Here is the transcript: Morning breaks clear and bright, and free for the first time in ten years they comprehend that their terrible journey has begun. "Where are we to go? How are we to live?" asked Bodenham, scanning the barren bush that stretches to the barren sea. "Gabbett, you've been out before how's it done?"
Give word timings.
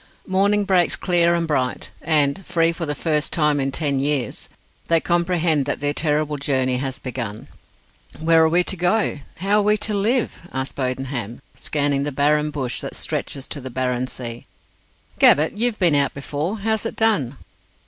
Morning 0.25 0.65
breaks 0.65 0.95
clear 0.95 1.35
and 1.35 1.47
bright, 1.47 1.91
and 2.01 2.43
free 2.43 2.71
for 2.71 2.87
the 2.87 2.95
first 2.95 3.31
time 3.31 3.59
in 3.59 3.71
ten 3.71 3.99
years 3.99 4.49
they 4.87 4.99
comprehend 4.99 5.67
that 5.67 5.79
their 5.79 5.93
terrible 5.93 6.37
journey 6.37 6.77
has 6.77 6.97
begun. 6.97 7.47
"Where 8.19 8.43
are 8.43 8.49
we 8.49 8.63
to 8.63 8.75
go? 8.75 9.19
How 9.35 9.59
are 9.59 9.61
we 9.61 9.77
to 9.77 9.93
live?" 9.93 10.49
asked 10.51 10.73
Bodenham, 10.75 11.39
scanning 11.55 12.01
the 12.01 12.11
barren 12.11 12.49
bush 12.49 12.81
that 12.81 12.95
stretches 12.95 13.47
to 13.49 13.61
the 13.61 13.69
barren 13.69 14.07
sea. 14.07 14.47
"Gabbett, 15.19 15.55
you've 15.55 15.77
been 15.77 15.93
out 15.93 16.15
before 16.15 16.57
how's 16.57 16.87
it 16.87 16.95
done?" 16.95 17.37